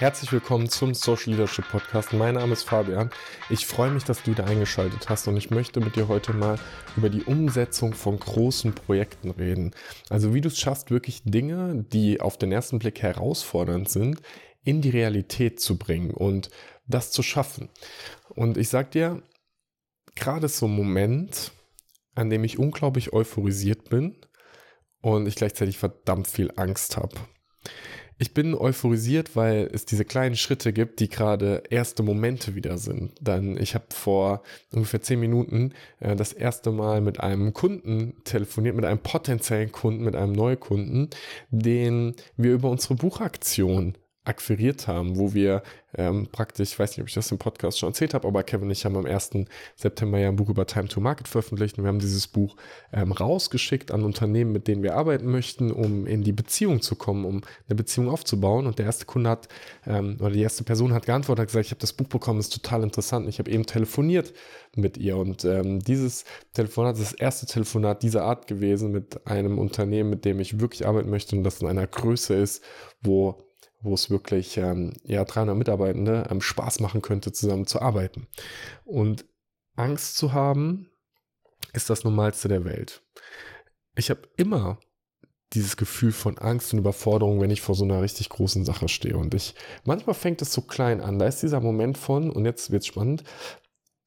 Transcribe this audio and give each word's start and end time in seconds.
Herzlich 0.00 0.30
willkommen 0.30 0.68
zum 0.68 0.94
Social 0.94 1.32
Leadership 1.32 1.68
Podcast. 1.70 2.12
Mein 2.12 2.36
Name 2.36 2.52
ist 2.52 2.62
Fabian. 2.62 3.10
Ich 3.50 3.66
freue 3.66 3.90
mich, 3.90 4.04
dass 4.04 4.22
du 4.22 4.30
wieder 4.30 4.46
eingeschaltet 4.46 5.08
hast 5.08 5.26
und 5.26 5.36
ich 5.36 5.50
möchte 5.50 5.80
mit 5.80 5.96
dir 5.96 6.06
heute 6.06 6.32
mal 6.34 6.56
über 6.96 7.10
die 7.10 7.24
Umsetzung 7.24 7.94
von 7.94 8.16
großen 8.16 8.76
Projekten 8.76 9.32
reden. 9.32 9.74
Also 10.08 10.32
wie 10.32 10.40
du 10.40 10.46
es 10.46 10.60
schaffst, 10.60 10.92
wirklich 10.92 11.22
Dinge, 11.24 11.84
die 11.92 12.20
auf 12.20 12.38
den 12.38 12.52
ersten 12.52 12.78
Blick 12.78 13.02
herausfordernd 13.02 13.88
sind, 13.88 14.22
in 14.62 14.82
die 14.82 14.90
Realität 14.90 15.58
zu 15.58 15.76
bringen 15.76 16.12
und 16.12 16.48
das 16.86 17.10
zu 17.10 17.24
schaffen. 17.24 17.68
Und 18.28 18.56
ich 18.56 18.68
sag 18.68 18.92
dir, 18.92 19.20
gerade 20.14 20.46
so 20.46 20.66
ein 20.66 20.76
Moment, 20.76 21.50
an 22.14 22.30
dem 22.30 22.44
ich 22.44 22.56
unglaublich 22.60 23.12
euphorisiert 23.12 23.90
bin 23.90 24.14
und 25.00 25.26
ich 25.26 25.34
gleichzeitig 25.34 25.76
verdammt 25.76 26.28
viel 26.28 26.52
Angst 26.54 26.96
habe. 26.96 27.16
Ich 28.20 28.34
bin 28.34 28.54
euphorisiert, 28.54 29.36
weil 29.36 29.70
es 29.72 29.84
diese 29.84 30.04
kleinen 30.04 30.34
Schritte 30.34 30.72
gibt, 30.72 30.98
die 30.98 31.08
gerade 31.08 31.62
erste 31.70 32.02
Momente 32.02 32.56
wieder 32.56 32.76
sind. 32.76 33.12
Dann, 33.20 33.56
ich 33.56 33.76
habe 33.76 33.86
vor 33.90 34.42
ungefähr 34.72 35.00
zehn 35.00 35.20
Minuten 35.20 35.72
äh, 36.00 36.16
das 36.16 36.32
erste 36.32 36.72
Mal 36.72 37.00
mit 37.00 37.20
einem 37.20 37.52
Kunden 37.52 38.14
telefoniert, 38.24 38.74
mit 38.74 38.84
einem 38.84 38.98
potenziellen 38.98 39.70
Kunden, 39.70 40.02
mit 40.02 40.16
einem 40.16 40.32
Neukunden, 40.32 41.10
den 41.50 42.16
wir 42.36 42.54
über 42.54 42.70
unsere 42.70 42.96
Buchaktion 42.96 43.94
akquiriert 44.28 44.86
haben, 44.86 45.16
wo 45.16 45.32
wir 45.34 45.62
ähm, 45.96 46.28
praktisch, 46.30 46.72
ich 46.72 46.78
weiß 46.78 46.90
nicht, 46.90 47.00
ob 47.00 47.08
ich 47.08 47.14
das 47.14 47.30
im 47.32 47.38
Podcast 47.38 47.78
schon 47.78 47.88
erzählt 47.88 48.12
habe, 48.12 48.28
aber 48.28 48.42
Kevin 48.42 48.66
und 48.66 48.72
ich 48.72 48.84
haben 48.84 48.96
am 48.96 49.06
1. 49.06 49.30
September 49.74 50.18
ja 50.18 50.28
ein 50.28 50.36
Buch 50.36 50.50
über 50.50 50.66
Time 50.66 50.88
to 50.88 51.00
Market 51.00 51.28
veröffentlicht 51.28 51.78
und 51.78 51.84
wir 51.84 51.88
haben 51.88 51.98
dieses 51.98 52.26
Buch 52.26 52.56
ähm, 52.92 53.12
rausgeschickt 53.12 53.90
an 53.90 54.04
Unternehmen, 54.04 54.52
mit 54.52 54.68
denen 54.68 54.82
wir 54.82 54.96
arbeiten 54.96 55.30
möchten, 55.30 55.72
um 55.72 56.06
in 56.06 56.22
die 56.22 56.32
Beziehung 56.32 56.82
zu 56.82 56.94
kommen, 56.94 57.24
um 57.24 57.40
eine 57.68 57.74
Beziehung 57.74 58.10
aufzubauen. 58.10 58.66
Und 58.66 58.78
der 58.78 58.86
erste 58.86 59.06
Kunde 59.06 59.30
hat, 59.30 59.48
ähm, 59.86 60.18
oder 60.20 60.30
die 60.30 60.42
erste 60.42 60.62
Person 60.62 60.92
hat 60.92 61.06
geantwortet, 61.06 61.42
hat 61.42 61.48
gesagt, 61.48 61.66
ich 61.66 61.72
habe 61.72 61.80
das 61.80 61.94
Buch 61.94 62.08
bekommen, 62.08 62.38
ist 62.38 62.52
total 62.52 62.82
interessant. 62.82 63.26
Ich 63.26 63.38
habe 63.38 63.50
eben 63.50 63.64
telefoniert 63.64 64.34
mit 64.76 64.98
ihr 64.98 65.16
und 65.16 65.46
ähm, 65.46 65.80
dieses 65.80 66.24
Telefonat 66.52 66.98
ist 66.98 67.12
das 67.12 67.18
erste 67.18 67.46
Telefonat 67.46 68.02
dieser 68.02 68.24
Art 68.24 68.46
gewesen 68.46 68.92
mit 68.92 69.26
einem 69.26 69.58
Unternehmen, 69.58 70.10
mit 70.10 70.26
dem 70.26 70.38
ich 70.38 70.60
wirklich 70.60 70.86
arbeiten 70.86 71.08
möchte 71.08 71.34
und 71.34 71.44
das 71.44 71.62
in 71.62 71.66
einer 71.66 71.86
Größe 71.86 72.34
ist, 72.34 72.62
wo 73.00 73.47
wo 73.80 73.94
es 73.94 74.10
wirklich 74.10 74.56
ähm, 74.56 74.94
ja 75.04 75.24
300 75.24 75.56
Mitarbeitende 75.56 76.26
ähm, 76.30 76.40
Spaß 76.40 76.80
machen 76.80 77.02
könnte, 77.02 77.32
zusammen 77.32 77.66
zu 77.66 77.80
arbeiten. 77.80 78.26
Und 78.84 79.24
Angst 79.76 80.16
zu 80.16 80.32
haben, 80.32 80.90
ist 81.72 81.90
das 81.90 82.04
Normalste 82.04 82.48
der 82.48 82.64
Welt. 82.64 83.02
Ich 83.96 84.10
habe 84.10 84.22
immer 84.36 84.78
dieses 85.54 85.76
Gefühl 85.76 86.12
von 86.12 86.36
Angst 86.38 86.72
und 86.72 86.80
Überforderung, 86.80 87.40
wenn 87.40 87.50
ich 87.50 87.62
vor 87.62 87.74
so 87.74 87.84
einer 87.84 88.02
richtig 88.02 88.28
großen 88.28 88.64
Sache 88.64 88.88
stehe. 88.88 89.16
Und 89.16 89.34
ich, 89.34 89.54
manchmal 89.84 90.14
fängt 90.14 90.42
es 90.42 90.52
so 90.52 90.60
klein 90.60 91.00
an. 91.00 91.18
Da 91.18 91.26
ist 91.26 91.42
dieser 91.42 91.60
Moment 91.60 91.96
von, 91.96 92.30
und 92.30 92.44
jetzt 92.44 92.70
wird 92.70 92.82
es 92.82 92.86
spannend, 92.86 93.24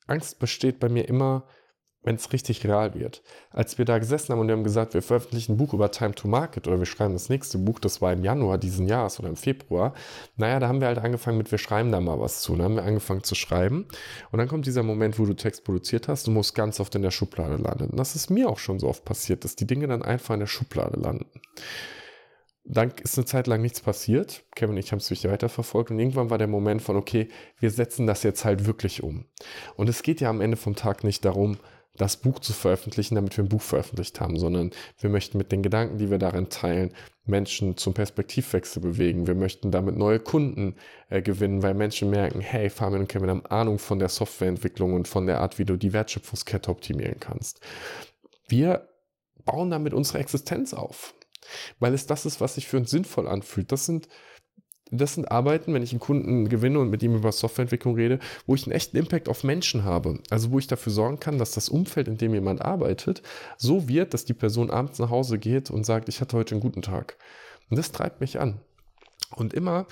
Angst 0.08 0.39
besteht 0.39 0.80
bei 0.80 0.89
mir 0.89 1.08
immer 1.08 1.47
wenn 2.04 2.16
es 2.16 2.34
richtig 2.34 2.66
real 2.66 2.96
wird. 2.96 3.22
Als 3.52 3.78
wir 3.78 3.86
da 3.86 4.00
gesessen 4.00 4.32
haben 4.32 4.40
und 4.40 4.48
wir 4.48 4.56
haben 4.56 4.64
gesagt, 4.64 4.94
wir 4.94 5.02
veröffentlichen 5.02 5.54
ein 5.54 5.58
Buch 5.58 5.74
über 5.74 5.92
Time 5.92 6.16
to 6.16 6.28
Market 6.28 6.68
oder 6.68 6.80
wir 6.80 6.86
schreiben 6.86 7.14
das 7.14 7.30
nächste 7.30 7.58
Buch, 7.60 7.80
das 7.80 8.02
war 8.02 8.12
im 8.12 8.24
Januar 8.24 8.58
diesen 8.58 8.88
Jahres 8.88 9.20
oder 9.20 9.30
im 9.30 9.36
Februar, 9.36 9.94
naja, 10.36 10.60
da 10.60 10.68
haben 10.68 10.82
wir 10.82 10.88
halt 10.88 10.98
angefangen 10.98 11.38
mit, 11.38 11.52
wir 11.52 11.60
schreiben 11.60 11.92
da 11.92 12.00
mal 12.00 12.20
was 12.20 12.42
zu. 12.42 12.56
Dann 12.56 12.64
haben 12.66 12.76
wir 12.76 12.84
angefangen 12.84 13.24
zu 13.24 13.36
schreiben 13.36 13.88
und 14.32 14.40
dann 14.40 14.48
kommt 14.48 14.66
dieser 14.66 14.84
Moment, 14.84 15.20
wo 15.20 15.26
du 15.26 15.36
Text 15.36 15.64
produziert 15.64 16.08
hast, 16.08 16.28
du 16.28 16.32
musst 16.32 16.56
ganz 16.56 16.80
oft 16.80 16.96
in 16.96 17.04
der 17.04 17.12
Schublade 17.12 17.58
landen. 17.58 17.92
Und 17.92 17.98
das 17.98 18.16
ist 18.16 18.30
mir 18.30 18.50
auch 18.50 18.60
schon 18.60 18.80
so 18.80 18.88
oft 18.88 19.06
passiert, 19.06 19.44
dass 19.44 19.56
die 19.56 19.68
Dinge 19.68 19.88
dann 19.88 20.02
einfach 20.02 20.34
in 20.34 20.40
der 20.40 20.48
Schublade 20.48 21.00
landen. 21.00 21.26
Dann 22.64 22.92
ist 23.02 23.18
eine 23.18 23.26
Zeit 23.26 23.48
lang 23.48 23.62
nichts 23.62 23.82
passiert. 23.82 24.44
Kevin 24.56 24.76
und 24.76 24.78
ich 24.78 24.92
haben 24.92 25.00
es 25.00 25.08
durch 25.08 25.24
weiterverfolgt 25.26 25.92
und 25.92 26.00
irgendwann 26.00 26.30
war 26.30 26.38
der 26.38 26.48
Moment 26.48 26.82
von, 26.82 26.96
okay, 26.96 27.28
wir 27.60 27.72
setzen 27.72 28.06
das 28.06 28.24
jetzt 28.24 28.46
halt 28.46 28.66
wirklich 28.66 29.02
um. 29.02 29.26
Und 29.76 29.90
es 29.90 30.04
geht 30.04 30.22
ja 30.22 30.30
am 30.30 30.42
Ende 30.42 30.58
vom 30.58 30.76
Tag 30.76 31.04
nicht 31.04 31.26
darum, 31.26 31.58
das 31.95 32.17
Buch 32.17 32.39
zu 32.39 32.53
veröffentlichen, 32.53 33.16
damit 33.16 33.38
wir 33.38 33.44
ein 33.44 33.50
Buch 33.50 33.61
veröffentlicht 33.61 34.20
haben, 34.21 34.38
sondern 34.38 34.71
wir 34.99 35.10
möchten 35.10 35.38
mit 35.38 35.52
den 35.52 35.61
Gedanken, 35.61 35.98
die 35.98 36.10
wir 36.10 36.17
darin 36.17 36.49
teilen, 36.49 36.93
Menschen 37.26 37.77
zum 37.77 37.93
Perspektivwechsel 37.93 38.82
bewegen. 38.82 39.27
Wir 39.27 39.36
möchten 39.36 39.71
damit 39.71 39.98
neue 39.98 40.20
Kunden 40.20 40.76
äh, 41.10 41.21
gewinnen, 41.21 41.64
weil 41.64 41.73
Menschen 41.73 42.10
merken, 42.10 42.39
hey, 42.39 42.70
Fabian 42.70 43.02
und 43.02 43.08
Kevin 43.08 43.30
haben 43.30 43.45
Ahnung 43.45 43.77
von 43.77 43.99
der 43.99 44.10
Softwareentwicklung 44.10 44.93
und 44.93 45.08
von 45.08 45.27
der 45.27 45.42
Art, 45.42 45.60
wie 45.60 45.66
du 45.66 45.77
die 45.77 45.93
Wertschöpfungskette 45.93 46.71
optimieren 46.71 47.20
kannst. 47.20 47.60
Wir 48.48 48.87
bauen 49.45 49.70
damit 49.70 49.93
unsere 49.93 50.20
Existenz 50.20 50.73
auf, 50.73 51.14
weil 51.80 51.93
es 51.93 52.08
das 52.08 52.26
ist, 52.26 52.42
was 52.42 52.55
sich 52.55 52.67
für 52.67 52.77
uns 52.77 52.89
sinnvoll 52.89 53.27
anfühlt. 53.27 53.71
Das 53.71 53.86
sind 53.86 54.08
das 54.92 55.16
sind 55.16 55.32
Arbeiten, 55.32 55.74
wenn 55.74 55.84
ich 55.84 55.92
einen 55.92 56.00
Kunden 56.00 56.50
gewinne 56.50 56.80
und 56.80 56.90
mit 56.90 57.02
ihm 57.02 57.16
über 57.16 57.32
Softwareentwicklung 57.32 57.96
rede, 57.96 58.20
wo 58.46 58.56
ich 58.56 58.66
einen 58.66 58.76
echten 58.76 58.98
Impact 58.98 59.30
auf 59.30 59.44
Menschen 59.44 59.84
habe. 59.84 60.20
Also 60.30 60.52
wo 60.52 60.60
ich 60.60 60.68
dafür 60.68 60.92
sorgen 60.92 61.20
kann, 61.20 61.38
dass 61.38 61.52
das 61.52 61.70
Umfeld, 61.70 62.08
in 62.08 62.18
dem 62.18 62.34
jemand 62.34 62.62
arbeitet, 62.62 63.22
so 63.58 63.88
wird, 63.88 64.14
dass 64.14 64.26
die 64.26 64.34
Person 64.34 64.70
abends 64.70 65.00
nach 65.00 65.10
Hause 65.10 65.40
geht 65.40 65.72
und 65.72 65.86
sagt, 65.86 66.10
ich 66.10 66.20
hatte 66.20 66.38
heute 66.38 66.56
einen 66.56 66.62
guten 66.62 66.82
Tag. 66.82 67.18
Und 67.70 67.78
das 67.78 67.92
treibt 67.92 68.20
mich 68.20 68.40
an. 68.40 68.60
Und 69.36 69.53
immer, 69.53 69.87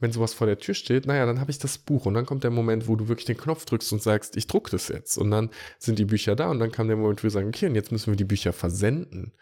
wenn 0.00 0.12
sowas 0.12 0.34
vor 0.34 0.46
der 0.46 0.58
Tür 0.58 0.74
steht, 0.74 1.06
naja, 1.06 1.26
dann 1.26 1.40
habe 1.40 1.50
ich 1.50 1.58
das 1.58 1.78
Buch 1.78 2.06
und 2.06 2.14
dann 2.14 2.26
kommt 2.26 2.44
der 2.44 2.50
Moment, 2.50 2.88
wo 2.88 2.96
du 2.96 3.08
wirklich 3.08 3.26
den 3.26 3.36
Knopf 3.36 3.64
drückst 3.64 3.92
und 3.92 4.02
sagst, 4.02 4.36
ich 4.36 4.46
druck 4.46 4.70
das 4.70 4.88
jetzt. 4.88 5.16
Und 5.16 5.30
dann 5.30 5.50
sind 5.78 5.98
die 5.98 6.04
Bücher 6.04 6.36
da 6.36 6.50
und 6.50 6.58
dann 6.58 6.72
kam 6.72 6.88
der 6.88 6.96
Moment, 6.96 7.20
wo 7.20 7.24
wir 7.24 7.30
sagen, 7.30 7.48
okay, 7.48 7.66
und 7.66 7.74
jetzt 7.74 7.92
müssen 7.92 8.12
wir 8.12 8.16
die 8.16 8.24
Bücher 8.24 8.52
versenden. 8.52 9.32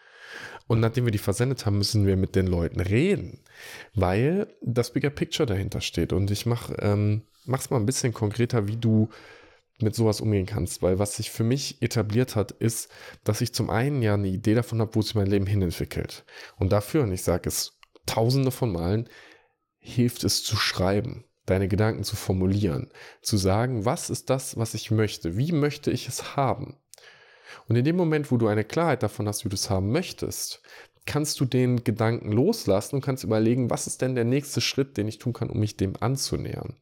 Und 0.66 0.78
nachdem 0.80 1.04
wir 1.04 1.12
die 1.12 1.18
versendet 1.18 1.66
haben, 1.66 1.78
müssen 1.78 2.06
wir 2.06 2.16
mit 2.16 2.36
den 2.36 2.46
Leuten 2.46 2.80
reden, 2.80 3.40
weil 3.94 4.46
das 4.62 4.92
Bigger 4.92 5.10
Picture 5.10 5.46
dahinter 5.46 5.80
steht. 5.80 6.12
Und 6.12 6.30
ich 6.30 6.46
mache 6.46 6.74
ähm, 6.80 7.22
mal 7.44 7.58
ein 7.72 7.86
bisschen 7.86 8.14
konkreter, 8.14 8.68
wie 8.68 8.76
du 8.76 9.08
mit 9.82 9.94
sowas 9.94 10.20
umgehen 10.20 10.46
kannst, 10.46 10.82
weil 10.82 10.98
was 10.98 11.16
sich 11.16 11.30
für 11.30 11.44
mich 11.44 11.82
etabliert 11.82 12.36
hat, 12.36 12.52
ist, 12.52 12.90
dass 13.24 13.40
ich 13.40 13.54
zum 13.54 13.70
einen 13.70 14.02
ja 14.02 14.14
eine 14.14 14.28
Idee 14.28 14.54
davon 14.54 14.80
habe, 14.80 14.94
wo 14.94 15.02
sich 15.02 15.14
mein 15.14 15.26
Leben 15.26 15.46
hinentwickelt. 15.46 16.24
Und 16.58 16.70
dafür, 16.70 17.02
und 17.02 17.12
ich 17.12 17.22
sage 17.22 17.48
es 17.48 17.78
tausende 18.06 18.50
von 18.50 18.72
Malen, 18.72 19.08
hilft 19.80 20.24
es 20.24 20.44
zu 20.44 20.56
schreiben, 20.56 21.24
deine 21.46 21.66
Gedanken 21.66 22.04
zu 22.04 22.14
formulieren, 22.14 22.90
zu 23.22 23.36
sagen, 23.36 23.84
was 23.84 24.10
ist 24.10 24.30
das, 24.30 24.56
was 24.56 24.74
ich 24.74 24.90
möchte, 24.90 25.36
wie 25.36 25.52
möchte 25.52 25.90
ich 25.90 26.06
es 26.06 26.36
haben. 26.36 26.76
Und 27.68 27.76
in 27.76 27.84
dem 27.84 27.96
Moment, 27.96 28.30
wo 28.30 28.36
du 28.36 28.46
eine 28.46 28.64
Klarheit 28.64 29.02
davon 29.02 29.26
hast, 29.26 29.44
wie 29.44 29.48
du 29.48 29.56
es 29.56 29.70
haben 29.70 29.90
möchtest, 29.90 30.62
kannst 31.06 31.40
du 31.40 31.44
den 31.44 31.82
Gedanken 31.82 32.30
loslassen 32.30 32.96
und 32.96 33.00
kannst 33.04 33.24
überlegen, 33.24 33.70
was 33.70 33.86
ist 33.86 34.02
denn 34.02 34.14
der 34.14 34.24
nächste 34.24 34.60
Schritt, 34.60 34.96
den 34.96 35.08
ich 35.08 35.18
tun 35.18 35.32
kann, 35.32 35.50
um 35.50 35.58
mich 35.58 35.76
dem 35.76 35.94
anzunähern. 35.98 36.76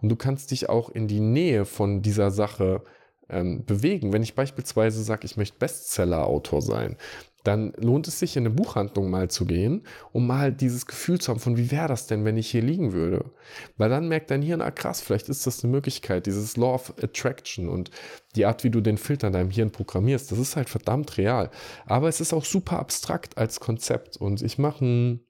Und 0.00 0.08
du 0.08 0.16
kannst 0.16 0.50
dich 0.50 0.68
auch 0.68 0.88
in 0.88 1.06
die 1.06 1.20
Nähe 1.20 1.64
von 1.64 2.02
dieser 2.02 2.30
Sache 2.30 2.82
ähm, 3.28 3.64
bewegen. 3.64 4.12
Wenn 4.12 4.22
ich 4.22 4.34
beispielsweise 4.34 5.02
sage, 5.02 5.26
ich 5.26 5.36
möchte 5.36 5.58
Bestseller-Autor 5.58 6.62
sein, 6.62 6.96
dann 7.44 7.72
lohnt 7.76 8.06
es 8.06 8.18
sich 8.18 8.36
in 8.36 8.46
eine 8.46 8.54
Buchhandlung 8.54 9.10
mal 9.10 9.28
zu 9.28 9.46
gehen, 9.46 9.84
um 10.12 10.26
mal 10.26 10.52
dieses 10.52 10.86
Gefühl 10.86 11.20
zu 11.20 11.30
haben 11.30 11.40
von, 11.40 11.56
wie 11.56 11.70
wäre 11.70 11.88
das 11.88 12.06
denn, 12.06 12.24
wenn 12.24 12.36
ich 12.36 12.50
hier 12.50 12.62
liegen 12.62 12.92
würde? 12.92 13.32
Weil 13.76 13.90
dann 13.90 14.08
merkt 14.08 14.30
dein 14.30 14.42
Hirn, 14.42 14.60
ah 14.60 14.70
krass, 14.70 15.00
vielleicht 15.00 15.28
ist 15.28 15.46
das 15.46 15.62
eine 15.62 15.72
Möglichkeit, 15.72 16.26
dieses 16.26 16.56
Law 16.56 16.74
of 16.74 16.94
Attraction 17.02 17.68
und 17.68 17.90
die 18.36 18.46
Art, 18.46 18.62
wie 18.62 18.70
du 18.70 18.80
den 18.80 18.98
Filter 18.98 19.26
in 19.26 19.32
deinem 19.32 19.50
Hirn 19.50 19.72
programmierst, 19.72 20.30
das 20.30 20.38
ist 20.38 20.56
halt 20.56 20.68
verdammt 20.68 21.18
real. 21.18 21.50
Aber 21.86 22.08
es 22.08 22.20
ist 22.20 22.32
auch 22.32 22.44
super 22.44 22.78
abstrakt 22.78 23.36
als 23.38 23.58
Konzept 23.58 24.16
und 24.16 24.42
ich 24.42 24.58
mache 24.58 24.84
ein, 24.84 25.20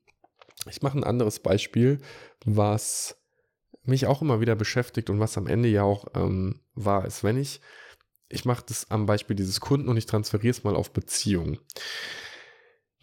ich 0.70 0.82
mache 0.82 0.98
ein 0.98 1.04
anderes 1.04 1.40
Beispiel, 1.40 2.00
was 2.44 3.16
mich 3.84 4.06
auch 4.06 4.22
immer 4.22 4.40
wieder 4.40 4.54
beschäftigt 4.54 5.10
und 5.10 5.18
was 5.18 5.36
am 5.38 5.46
Ende 5.46 5.68
ja 5.68 5.82
auch 5.82 6.06
ähm, 6.14 6.60
wahr 6.74 7.04
ist. 7.04 7.24
Wenn 7.24 7.36
ich 7.36 7.60
ich 8.32 8.44
mache 8.44 8.64
das 8.66 8.90
am 8.90 9.06
Beispiel 9.06 9.36
dieses 9.36 9.60
Kunden 9.60 9.88
und 9.88 9.96
ich 9.96 10.06
transferiere 10.06 10.50
es 10.50 10.64
mal 10.64 10.76
auf 10.76 10.92
Beziehungen. 10.92 11.58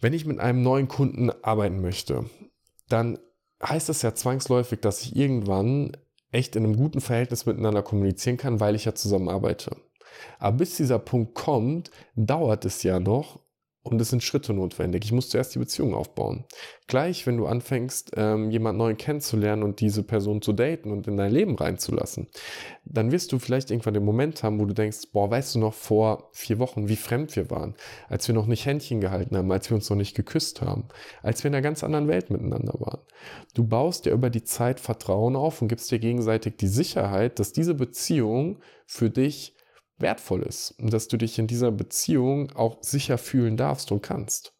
Wenn 0.00 0.12
ich 0.12 0.24
mit 0.24 0.40
einem 0.40 0.62
neuen 0.62 0.88
Kunden 0.88 1.30
arbeiten 1.42 1.80
möchte, 1.80 2.28
dann 2.88 3.18
heißt 3.62 3.88
das 3.88 4.02
ja 4.02 4.14
zwangsläufig, 4.14 4.80
dass 4.80 5.02
ich 5.02 5.14
irgendwann 5.14 5.96
echt 6.32 6.56
in 6.56 6.64
einem 6.64 6.76
guten 6.76 7.00
Verhältnis 7.00 7.46
miteinander 7.46 7.82
kommunizieren 7.82 8.36
kann, 8.36 8.60
weil 8.60 8.74
ich 8.74 8.84
ja 8.84 8.94
zusammen 8.94 9.28
arbeite. 9.28 9.76
Aber 10.38 10.58
bis 10.58 10.76
dieser 10.76 10.98
Punkt 10.98 11.34
kommt, 11.34 11.90
dauert 12.14 12.64
es 12.64 12.82
ja 12.82 13.00
noch 13.00 13.40
und 13.82 14.00
es 14.00 14.10
sind 14.10 14.22
Schritte 14.22 14.52
notwendig. 14.52 15.04
Ich 15.04 15.12
muss 15.12 15.30
zuerst 15.30 15.54
die 15.54 15.58
Beziehung 15.58 15.94
aufbauen. 15.94 16.44
Gleich, 16.86 17.26
wenn 17.26 17.38
du 17.38 17.46
anfängst, 17.46 18.12
ähm, 18.16 18.50
jemand 18.50 18.76
neuen 18.76 18.98
kennenzulernen 18.98 19.62
und 19.62 19.80
diese 19.80 20.02
Person 20.02 20.42
zu 20.42 20.52
daten 20.52 20.90
und 20.90 21.06
in 21.06 21.16
dein 21.16 21.32
Leben 21.32 21.56
reinzulassen, 21.56 22.28
dann 22.84 23.10
wirst 23.10 23.32
du 23.32 23.38
vielleicht 23.38 23.70
irgendwann 23.70 23.94
den 23.94 24.04
Moment 24.04 24.42
haben, 24.42 24.60
wo 24.60 24.66
du 24.66 24.74
denkst, 24.74 25.12
boah, 25.12 25.30
weißt 25.30 25.54
du 25.54 25.60
noch 25.60 25.72
vor 25.72 26.28
vier 26.32 26.58
Wochen, 26.58 26.88
wie 26.88 26.96
fremd 26.96 27.34
wir 27.36 27.50
waren, 27.50 27.74
als 28.08 28.28
wir 28.28 28.34
noch 28.34 28.46
nicht 28.46 28.66
Händchen 28.66 29.00
gehalten 29.00 29.36
haben, 29.36 29.50
als 29.50 29.70
wir 29.70 29.76
uns 29.76 29.88
noch 29.88 29.96
nicht 29.96 30.14
geküsst 30.14 30.60
haben, 30.60 30.88
als 31.22 31.42
wir 31.42 31.48
in 31.48 31.54
einer 31.54 31.62
ganz 31.62 31.82
anderen 31.82 32.08
Welt 32.08 32.28
miteinander 32.28 32.74
waren. 32.80 33.00
Du 33.54 33.64
baust 33.64 34.04
dir 34.04 34.12
über 34.12 34.28
die 34.28 34.44
Zeit 34.44 34.78
Vertrauen 34.78 35.36
auf 35.36 35.62
und 35.62 35.68
gibst 35.68 35.90
dir 35.90 35.98
gegenseitig 35.98 36.58
die 36.58 36.68
Sicherheit, 36.68 37.38
dass 37.38 37.52
diese 37.52 37.74
Beziehung 37.74 38.58
für 38.86 39.08
dich 39.08 39.54
wertvoll 40.00 40.42
ist 40.42 40.74
und 40.78 40.92
dass 40.92 41.08
du 41.08 41.16
dich 41.16 41.38
in 41.38 41.46
dieser 41.46 41.70
Beziehung 41.70 42.52
auch 42.52 42.78
sicher 42.82 43.18
fühlen 43.18 43.56
darfst 43.56 43.92
und 43.92 44.02
kannst. 44.02 44.54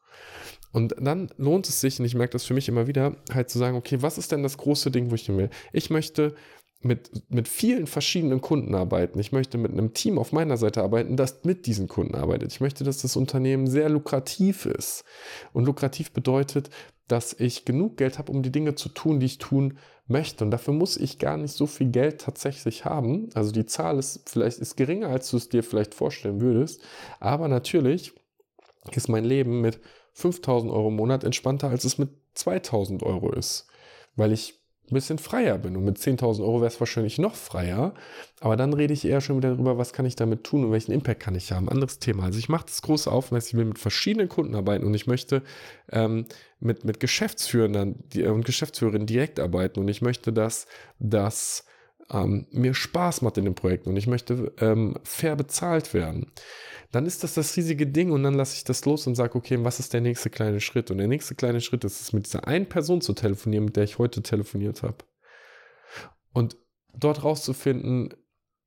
Und 0.73 0.95
dann 1.01 1.31
lohnt 1.37 1.69
es 1.69 1.81
sich, 1.81 1.99
und 1.99 2.07
ich 2.07 2.15
merke 2.15 2.33
das 2.33 2.45
für 2.45 2.55
mich 2.55 2.69
immer 2.69 2.87
wieder, 2.87 3.17
halt 3.33 3.51
zu 3.51 3.59
sagen, 3.59 3.77
okay, 3.77 4.03
was 4.03 4.19
ist 4.19 4.31
denn 4.31 4.43
das 4.43 4.57
große 4.57 4.91
Ding, 4.91 5.11
wo 5.11 5.17
ich 5.17 5.27
hin 5.27 5.37
will? 5.37 5.51
Ich 5.73 5.91
möchte 5.91 6.35
mit, 6.83 7.11
mit 7.31 7.49
vielen 7.49 7.87
verschiedenen 7.87 8.41
Kunden 8.41 8.75
arbeiten. 8.75 9.19
Ich 9.19 9.33
möchte 9.33 9.59
mit 9.59 9.73
einem 9.73 9.93
Team 9.93 10.19
auf 10.19 10.33
meiner 10.33 10.57
Seite 10.57 10.83
arbeiten, 10.83 11.17
das 11.17 11.45
mit 11.45 11.67
diesen 11.67 11.89
Kunden 11.89 12.15
arbeitet. 12.15 12.53
Ich 12.53 12.61
möchte, 12.61 12.85
dass 12.85 13.03
das 13.03 13.17
Unternehmen 13.17 13.67
sehr 13.67 13.89
lukrativ 13.89 14.65
ist. 14.65 15.05
Und 15.53 15.67
lukrativ 15.67 16.13
bedeutet, 16.13 16.71
dass 17.11 17.33
ich 17.33 17.65
genug 17.65 17.97
Geld 17.97 18.19
habe, 18.19 18.31
um 18.31 18.43
die 18.43 18.53
Dinge 18.53 18.75
zu 18.75 18.89
tun, 18.89 19.21
die 19.21 19.27
ich 19.27 19.39
tun 19.39 19.79
möchte. 20.07 20.45
Und 20.45 20.51
dafür 20.51 20.75
muss 20.75 20.97
ich 20.97 21.19
gar 21.19 21.37
nicht 21.37 21.53
so 21.53 21.67
viel 21.67 21.91
Geld 21.91 22.21
tatsächlich 22.21 22.85
haben. 22.85 23.31
Also 23.35 23.53
die 23.53 23.67
Zahl 23.67 23.99
ist 23.99 24.29
vielleicht 24.29 24.59
ist 24.59 24.77
geringer, 24.77 25.09
als 25.09 25.31
du 25.31 25.37
es 25.37 25.49
dir 25.49 25.63
vielleicht 25.63 25.95
vorstellen 25.95 26.41
würdest. 26.41 26.83
Aber 27.19 27.49
natürlich 27.49 28.13
ist 28.93 29.09
mein 29.09 29.25
Leben 29.25 29.61
mit 29.61 29.81
5000 30.13 30.73
Euro 30.73 30.89
im 30.89 30.97
Monat 30.97 31.25
entspannter, 31.25 31.69
als 31.69 31.85
es 31.85 31.99
mit 31.99 32.11
2000 32.35 33.03
Euro 33.03 33.33
ist. 33.33 33.67
Weil 34.17 34.33
ich 34.33 34.60
ein 34.91 34.95
bisschen 34.95 35.19
freier 35.19 35.59
bin. 35.59 35.77
Und 35.77 35.85
mit 35.85 35.99
10.000 35.99 36.41
Euro 36.41 36.61
wäre 36.61 36.69
es 36.69 36.81
wahrscheinlich 36.81 37.19
noch 37.19 37.35
freier. 37.35 37.95
Aber 38.41 38.57
dann 38.57 38.73
rede 38.73 38.93
ich 38.93 39.05
eher 39.05 39.21
schon 39.21 39.37
wieder 39.37 39.51
darüber, 39.51 39.79
was 39.79 39.93
kann 39.93 40.07
ich 40.07 40.17
damit 40.17 40.45
tun 40.45 40.65
und 40.65 40.73
welchen 40.73 40.93
Impact 40.93 41.21
kann 41.21 41.35
ich 41.35 41.53
haben. 41.53 41.69
Anderes 41.69 41.99
Thema. 41.99 42.25
Also 42.25 42.39
ich 42.39 42.49
mache 42.49 42.67
das 42.67 42.83
große 42.83 43.11
Aufmerksamkeit, 43.11 43.53
ich 43.53 43.59
will 43.59 43.65
mit 43.67 43.79
verschiedenen 43.79 44.29
Kunden 44.29 44.55
arbeiten 44.55 44.85
und 44.85 44.95
ich 44.95 45.07
möchte 45.07 45.43
ähm, 45.91 46.27
mit, 46.59 46.85
mit 46.85 47.01
Geschäftsführern 47.01 47.97
und 48.15 48.45
Geschäftsführerinnen 48.45 49.07
direkt 49.07 49.41
arbeiten 49.41 49.81
und 49.81 49.89
ich 49.89 50.03
möchte, 50.03 50.33
dass 50.33 50.67
das 50.99 51.65
ähm, 52.11 52.47
mir 52.51 52.75
Spaß 52.75 53.23
macht 53.23 53.39
in 53.39 53.45
den 53.45 53.55
Projekten 53.55 53.91
und 53.91 53.97
ich 53.97 54.07
möchte 54.07 54.53
ähm, 54.59 54.99
fair 55.05 55.37
bezahlt 55.37 55.95
werden 55.95 56.33
dann 56.93 57.07
ist 57.07 57.23
das 57.23 57.35
das 57.35 57.57
riesige 57.57 57.87
Ding 57.87 58.11
und 58.11 58.23
dann 58.25 58.35
lasse 58.35 58.57
ich 58.57 58.65
das 58.65 58.85
los 58.85 59.07
und 59.07 59.15
sage, 59.15 59.37
okay, 59.37 59.59
was 59.61 59.79
ist 59.79 59.93
der 59.93 60.01
nächste 60.01 60.29
kleine 60.29 60.61
Schritt? 60.61 60.91
Und 60.91 60.99
der 60.99 61.07
nächste 61.07 61.35
kleine 61.35 61.61
Schritt 61.61 61.85
ist 61.85 62.01
es, 62.01 62.13
mit 62.13 62.27
dieser 62.27 62.47
einen 62.47 62.67
Person 62.67 63.01
zu 63.01 63.13
telefonieren, 63.13 63.67
mit 63.67 63.77
der 63.77 63.85
ich 63.85 63.99
heute 63.99 64.23
telefoniert 64.23 64.83
habe. 64.83 64.97
Und 66.33 66.57
dort 66.93 67.23
rauszufinden, 67.23 68.15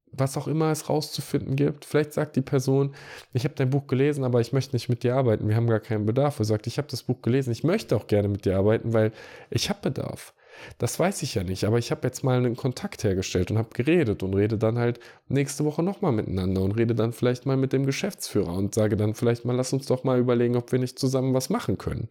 was 0.05 0.37
auch 0.37 0.47
immer 0.47 0.71
es 0.71 0.89
rauszufinden 0.89 1.55
gibt. 1.55 1.85
Vielleicht 1.85 2.13
sagt 2.13 2.35
die 2.35 2.41
Person, 2.41 2.95
ich 3.33 3.43
habe 3.43 3.55
dein 3.55 3.71
Buch 3.71 3.87
gelesen, 3.87 4.23
aber 4.23 4.39
ich 4.39 4.53
möchte 4.53 4.75
nicht 4.75 4.87
mit 4.87 5.03
dir 5.03 5.15
arbeiten. 5.15 5.49
Wir 5.49 5.55
haben 5.55 5.67
gar 5.67 5.79
keinen 5.79 6.05
Bedarf. 6.05 6.39
Er 6.39 6.45
sagt, 6.45 6.67
ich 6.67 6.77
habe 6.77 6.87
das 6.89 7.03
Buch 7.03 7.21
gelesen, 7.21 7.51
ich 7.51 7.63
möchte 7.63 7.95
auch 7.95 8.07
gerne 8.07 8.29
mit 8.29 8.45
dir 8.45 8.57
arbeiten, 8.57 8.93
weil 8.93 9.11
ich 9.49 9.69
habe 9.69 9.81
Bedarf. 9.81 10.33
Das 10.77 10.99
weiß 10.99 11.23
ich 11.23 11.35
ja 11.35 11.43
nicht, 11.43 11.65
aber 11.65 11.77
ich 11.77 11.91
habe 11.91 12.07
jetzt 12.07 12.23
mal 12.23 12.37
einen 12.37 12.55
Kontakt 12.55 13.03
hergestellt 13.03 13.51
und 13.51 13.57
habe 13.57 13.69
geredet 13.73 14.23
und 14.23 14.33
rede 14.33 14.57
dann 14.57 14.77
halt 14.77 14.99
nächste 15.27 15.65
Woche 15.65 15.83
nochmal 15.83 16.11
miteinander 16.11 16.61
und 16.61 16.73
rede 16.73 16.95
dann 16.95 17.13
vielleicht 17.13 17.45
mal 17.45 17.57
mit 17.57 17.73
dem 17.73 17.85
Geschäftsführer 17.85 18.53
und 18.53 18.75
sage 18.75 18.95
dann 18.97 19.13
vielleicht 19.13 19.45
mal, 19.45 19.55
lass 19.55 19.73
uns 19.73 19.85
doch 19.85 20.03
mal 20.03 20.19
überlegen, 20.19 20.55
ob 20.55 20.71
wir 20.71 20.79
nicht 20.79 20.99
zusammen 20.99 21.33
was 21.33 21.49
machen 21.49 21.77
können. 21.77 22.09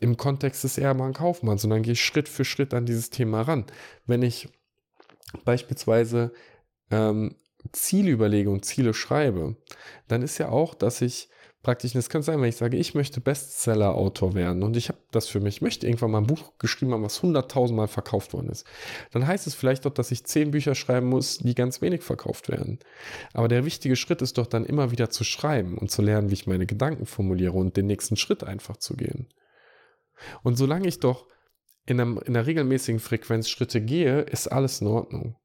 Im 0.00 0.16
Kontext 0.16 0.64
des 0.64 0.78
Ehrmann 0.78 1.12
Kaufmanns 1.12 1.64
und 1.64 1.70
dann 1.70 1.82
gehe 1.82 1.94
ich 1.94 2.04
Schritt 2.04 2.28
für 2.28 2.44
Schritt 2.44 2.72
an 2.72 2.86
dieses 2.86 3.10
Thema 3.10 3.42
ran. 3.42 3.64
Wenn 4.06 4.22
ich 4.22 4.48
beispielsweise 5.44 6.32
ähm, 6.90 7.34
Ziele 7.72 8.10
überlege 8.10 8.50
und 8.50 8.64
Ziele 8.64 8.94
schreibe, 8.94 9.56
dann 10.06 10.22
ist 10.22 10.38
ja 10.38 10.48
auch, 10.48 10.74
dass 10.74 11.02
ich 11.02 11.28
praktisch, 11.62 11.92
das 11.92 12.08
kann 12.08 12.22
sein, 12.22 12.40
wenn 12.40 12.48
ich 12.48 12.56
sage, 12.56 12.76
ich 12.76 12.94
möchte 12.94 13.20
Bestseller-Autor 13.20 14.34
werden 14.34 14.62
und 14.62 14.76
ich 14.76 14.88
habe 14.88 14.98
das 15.10 15.28
für 15.28 15.40
mich, 15.40 15.60
möchte 15.60 15.86
irgendwann 15.86 16.10
mal 16.12 16.18
ein 16.18 16.26
Buch 16.26 16.52
geschrieben 16.58 16.92
haben, 16.92 17.02
was 17.02 17.20
100.000 17.20 17.72
Mal 17.72 17.88
verkauft 17.88 18.32
worden 18.32 18.48
ist, 18.48 18.66
dann 19.12 19.26
heißt 19.26 19.46
es 19.46 19.54
vielleicht 19.54 19.84
doch, 19.84 19.92
dass 19.92 20.10
ich 20.10 20.24
zehn 20.24 20.50
Bücher 20.50 20.74
schreiben 20.74 21.08
muss, 21.08 21.38
die 21.38 21.54
ganz 21.54 21.82
wenig 21.82 22.02
verkauft 22.02 22.48
werden. 22.48 22.78
Aber 23.32 23.48
der 23.48 23.64
wichtige 23.64 23.96
Schritt 23.96 24.22
ist 24.22 24.38
doch 24.38 24.46
dann 24.46 24.64
immer 24.64 24.90
wieder 24.90 25.10
zu 25.10 25.24
schreiben 25.24 25.78
und 25.78 25.90
zu 25.90 26.02
lernen, 26.02 26.30
wie 26.30 26.34
ich 26.34 26.46
meine 26.46 26.66
Gedanken 26.66 27.06
formuliere 27.06 27.52
und 27.52 27.76
den 27.76 27.86
nächsten 27.86 28.16
Schritt 28.16 28.44
einfach 28.44 28.76
zu 28.76 28.94
gehen. 28.94 29.28
Und 30.42 30.56
solange 30.56 30.88
ich 30.88 31.00
doch 31.00 31.26
in, 31.86 32.00
einem, 32.00 32.18
in 32.18 32.36
einer 32.36 32.46
regelmäßigen 32.46 33.00
Frequenz 33.00 33.48
Schritte 33.48 33.80
gehe, 33.80 34.20
ist 34.20 34.48
alles 34.48 34.80
in 34.80 34.88
Ordnung. 34.88 35.36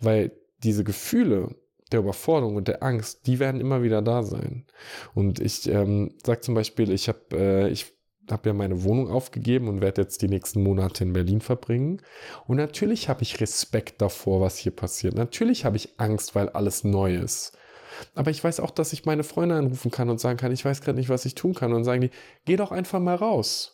Weil 0.00 0.32
diese 0.62 0.84
Gefühle, 0.84 1.54
der 1.92 2.00
Überforderung 2.00 2.56
und 2.56 2.68
der 2.68 2.82
Angst, 2.82 3.26
die 3.26 3.38
werden 3.38 3.60
immer 3.60 3.82
wieder 3.82 4.02
da 4.02 4.22
sein. 4.22 4.66
Und 5.14 5.40
ich 5.40 5.68
ähm, 5.68 6.14
sage 6.24 6.40
zum 6.40 6.54
Beispiel, 6.54 6.90
ich 6.90 7.08
habe 7.08 7.20
äh, 7.32 7.68
ich 7.68 7.92
habe 8.30 8.48
ja 8.48 8.54
meine 8.54 8.82
Wohnung 8.84 9.10
aufgegeben 9.10 9.68
und 9.68 9.80
werde 9.82 10.02
jetzt 10.02 10.22
die 10.22 10.28
nächsten 10.28 10.62
Monate 10.62 11.04
in 11.04 11.12
Berlin 11.12 11.40
verbringen. 11.40 12.00
Und 12.46 12.56
natürlich 12.56 13.08
habe 13.08 13.22
ich 13.22 13.40
Respekt 13.40 14.00
davor, 14.00 14.40
was 14.40 14.56
hier 14.56 14.72
passiert. 14.72 15.14
Natürlich 15.14 15.64
habe 15.64 15.76
ich 15.76 16.00
Angst, 16.00 16.34
weil 16.34 16.48
alles 16.48 16.84
neu 16.84 17.16
ist. 17.16 17.56
Aber 18.14 18.30
ich 18.30 18.42
weiß 18.42 18.60
auch, 18.60 18.70
dass 18.70 18.92
ich 18.92 19.04
meine 19.04 19.24
Freunde 19.24 19.56
anrufen 19.56 19.90
kann 19.90 20.08
und 20.08 20.20
sagen 20.20 20.38
kann, 20.38 20.52
ich 20.52 20.64
weiß 20.64 20.80
gerade 20.80 20.98
nicht, 20.98 21.10
was 21.10 21.26
ich 21.26 21.34
tun 21.34 21.54
kann. 21.54 21.72
Und 21.72 21.84
sagen 21.84 22.00
die, 22.00 22.10
geh 22.44 22.56
doch 22.56 22.72
einfach 22.72 22.98
mal 22.98 23.14
raus 23.14 23.73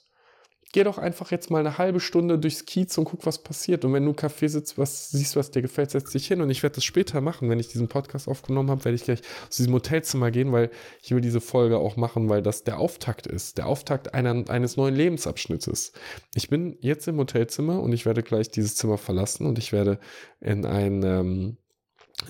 geh 0.72 0.84
doch 0.84 0.98
einfach 0.98 1.30
jetzt 1.30 1.50
mal 1.50 1.58
eine 1.58 1.78
halbe 1.78 2.00
Stunde 2.00 2.38
durchs 2.38 2.64
Kiez 2.64 2.96
und 2.96 3.04
guck, 3.04 3.26
was 3.26 3.42
passiert. 3.42 3.84
Und 3.84 3.92
wenn 3.92 4.04
du 4.04 4.10
im 4.10 4.16
Café 4.16 4.48
sitzt, 4.48 4.78
was 4.78 5.10
siehst, 5.10 5.34
was 5.34 5.50
dir 5.50 5.62
gefällt, 5.62 5.90
setz 5.90 6.12
dich 6.12 6.26
hin. 6.28 6.40
Und 6.40 6.50
ich 6.50 6.62
werde 6.62 6.76
das 6.76 6.84
später 6.84 7.20
machen. 7.20 7.50
Wenn 7.50 7.58
ich 7.58 7.68
diesen 7.68 7.88
Podcast 7.88 8.28
aufgenommen 8.28 8.70
habe, 8.70 8.84
werde 8.84 8.94
ich 8.94 9.04
gleich 9.04 9.20
aus 9.48 9.56
diesem 9.56 9.72
Hotelzimmer 9.74 10.30
gehen, 10.30 10.52
weil 10.52 10.70
ich 11.02 11.10
will 11.10 11.20
diese 11.20 11.40
Folge 11.40 11.78
auch 11.78 11.96
machen, 11.96 12.28
weil 12.28 12.42
das 12.42 12.62
der 12.62 12.78
Auftakt 12.78 13.26
ist. 13.26 13.58
Der 13.58 13.66
Auftakt 13.66 14.14
einer, 14.14 14.48
eines 14.48 14.76
neuen 14.76 14.94
Lebensabschnittes. 14.94 15.92
Ich 16.34 16.48
bin 16.48 16.76
jetzt 16.80 17.08
im 17.08 17.18
Hotelzimmer 17.18 17.80
und 17.80 17.92
ich 17.92 18.06
werde 18.06 18.22
gleich 18.22 18.50
dieses 18.50 18.76
Zimmer 18.76 18.98
verlassen 18.98 19.46
und 19.46 19.58
ich 19.58 19.72
werde 19.72 19.98
in 20.40 20.64
ein, 20.64 21.02
ähm, 21.02 21.56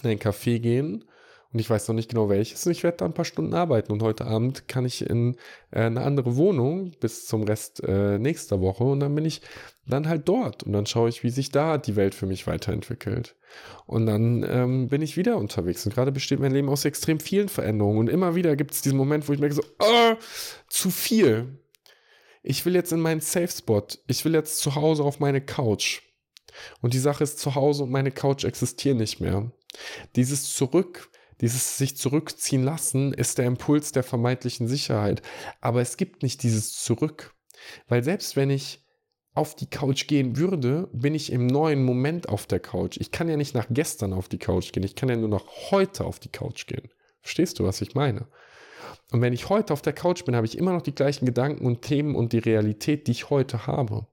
in 0.03 0.11
ein 0.11 0.19
Café 0.19 0.59
gehen 0.61 1.05
und 1.53 1.59
ich 1.59 1.69
weiß 1.69 1.89
noch 1.89 1.97
nicht 1.97 2.11
genau 2.11 2.29
welches. 2.29 2.65
Und 2.65 2.73
ich 2.73 2.85
werde 2.85 2.99
da 2.99 3.07
ein 3.07 3.13
paar 3.13 3.25
Stunden 3.25 3.55
arbeiten. 3.55 3.91
Und 3.91 4.03
heute 4.03 4.25
Abend 4.25 4.69
kann 4.69 4.85
ich 4.85 5.09
in 5.09 5.35
äh, 5.73 5.81
eine 5.81 6.03
andere 6.03 6.37
Wohnung 6.37 6.93
bis 7.01 7.27
zum 7.27 7.43
Rest 7.43 7.83
äh, 7.83 8.19
nächster 8.19 8.61
Woche. 8.61 8.85
Und 8.85 9.01
dann 9.01 9.15
bin 9.17 9.25
ich 9.25 9.43
dann 9.85 10.09
halt 10.09 10.29
dort. 10.29 10.63
Und 10.63 10.73
dann 10.73 10.87
schaue 10.87 11.09
ich, 11.09 11.25
wie 11.25 11.31
sich 11.31 11.51
da 11.51 11.77
die 11.77 11.97
Welt 11.97 12.15
für 12.15 12.27
mich 12.27 12.47
weiterentwickelt. 12.47 13.35
Und 13.87 14.07
dann 14.07 14.47
ähm, 14.49 14.89
bin 14.89 15.03
ich 15.03 15.17
wieder 15.17 15.39
unterwegs. 15.39 15.85
Und 15.85 15.93
gerade 15.93 16.13
besteht 16.13 16.39
mein 16.39 16.53
Leben 16.53 16.69
aus 16.69 16.85
extrem 16.85 17.19
vielen 17.19 17.49
Veränderungen. 17.49 17.99
Und 17.99 18.11
immer 18.11 18.37
wieder 18.37 18.55
gibt 18.55 18.73
es 18.73 18.83
diesen 18.83 18.99
Moment, 18.99 19.29
wo 19.29 19.33
ich 19.33 19.41
merke 19.41 19.57
so, 19.57 19.65
oh, 19.81 20.15
zu 20.69 20.91
viel. 20.91 21.59
Ich 22.45 22.65
will 22.65 22.77
jetzt 22.77 22.93
in 22.93 23.01
meinen 23.01 23.21
Safe 23.21 23.49
Spot. 23.49 23.87
Ich 24.07 24.25
will 24.25 24.35
jetzt 24.35 24.61
zu 24.61 24.77
Hause 24.77 25.03
auf 25.03 25.19
meine 25.19 25.41
Couch. 25.41 26.03
Und 26.81 26.95
die 26.95 27.01
Sache 27.01 27.25
ist, 27.25 27.41
zu 27.41 27.57
Hause 27.57 27.83
und 27.83 27.91
meine 27.91 28.13
Couch 28.13 28.45
existieren 28.45 28.99
nicht 28.99 29.21
mehr. 29.21 29.51
Dieses 30.15 30.55
Zurück 30.55 31.11
dieses 31.41 31.79
sich 31.79 31.97
zurückziehen 31.97 32.63
lassen 32.63 33.13
ist 33.13 33.39
der 33.39 33.47
Impuls 33.47 33.93
der 33.93 34.03
vermeintlichen 34.03 34.69
Sicherheit. 34.69 35.23
Aber 35.61 35.81
es 35.81 35.97
gibt 35.97 36.23
nicht 36.23 36.43
dieses 36.43 36.73
Zurück. 36.83 37.35
Weil 37.89 38.05
selbst 38.05 38.37
wenn 38.37 38.51
ich 38.51 38.85
auf 39.33 39.55
die 39.55 39.69
Couch 39.71 40.07
gehen 40.07 40.37
würde, 40.37 40.89
bin 40.93 41.15
ich 41.15 41.33
im 41.33 41.47
neuen 41.47 41.85
Moment 41.85 42.29
auf 42.29 42.47
der 42.47 42.61
Couch. 42.61 42.97
Ich 42.99 43.11
kann 43.11 43.29
ja 43.29 43.37
nicht 43.37 43.55
nach 43.55 43.67
gestern 43.71 44.13
auf 44.13 44.29
die 44.29 44.39
Couch 44.39 44.73
gehen. 44.73 44.83
Ich 44.83 44.97
kann 44.97 45.09
ja 45.09 45.17
nur 45.17 45.29
noch 45.29 45.71
heute 45.71 46.05
auf 46.05 46.19
die 46.19 46.31
Couch 46.31 46.67
gehen. 46.67 46.89
Verstehst 47.23 47.59
du, 47.59 47.65
was 47.65 47.81
ich 47.81 47.95
meine? 47.95 48.27
Und 49.13 49.21
wenn 49.21 49.33
ich 49.33 49.49
heute 49.49 49.73
auf 49.73 49.83
der 49.83 49.93
Couch 49.93 50.25
bin, 50.25 50.35
habe 50.37 50.47
ich 50.47 50.59
immer 50.59 50.73
noch 50.73 50.83
die 50.83 50.95
gleichen 50.95 51.27
Gedanken 51.27 51.65
und 51.67 51.83
Themen 51.83 52.17
und 52.17 52.33
die 52.33 52.39
Realität, 52.39 53.07
die 53.07 53.13
ich 53.13 53.31
heute 53.31 53.67
habe. 53.67 54.07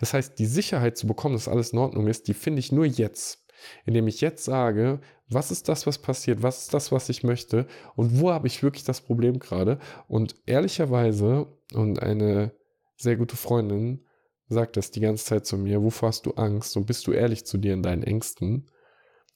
Das 0.00 0.14
heißt, 0.14 0.38
die 0.38 0.46
Sicherheit 0.46 0.96
zu 0.96 1.06
bekommen, 1.06 1.34
dass 1.34 1.48
alles 1.48 1.72
in 1.72 1.78
Ordnung 1.78 2.06
ist, 2.06 2.28
die 2.28 2.34
finde 2.34 2.60
ich 2.60 2.72
nur 2.72 2.86
jetzt 2.86 3.44
indem 3.84 4.08
ich 4.08 4.20
jetzt 4.20 4.44
sage, 4.44 5.00
was 5.28 5.50
ist 5.50 5.68
das, 5.68 5.86
was 5.86 5.98
passiert, 5.98 6.42
was 6.42 6.62
ist 6.62 6.74
das, 6.74 6.92
was 6.92 7.08
ich 7.08 7.22
möchte 7.22 7.66
und 7.96 8.20
wo 8.20 8.30
habe 8.30 8.46
ich 8.46 8.62
wirklich 8.62 8.84
das 8.84 9.00
Problem 9.00 9.38
gerade. 9.38 9.78
Und 10.06 10.36
ehrlicherweise, 10.46 11.46
und 11.74 12.02
eine 12.02 12.52
sehr 12.96 13.16
gute 13.16 13.36
Freundin 13.36 14.04
sagt 14.48 14.76
das 14.76 14.90
die 14.90 15.00
ganze 15.00 15.24
Zeit 15.24 15.46
zu 15.46 15.58
mir, 15.58 15.82
wovor 15.82 16.08
hast 16.08 16.24
du 16.26 16.32
Angst 16.32 16.76
und 16.76 16.86
bist 16.86 17.06
du 17.06 17.12
ehrlich 17.12 17.44
zu 17.44 17.58
dir 17.58 17.74
in 17.74 17.82
deinen 17.82 18.02
Ängsten, 18.02 18.70